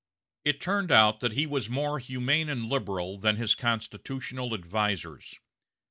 [0.43, 5.39] It turned out that he was more humane and liberal than his constitutional advisers.